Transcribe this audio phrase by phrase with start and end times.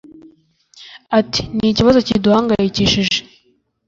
[1.19, 3.19] Ati “ni ikibazo kiduhangayikishije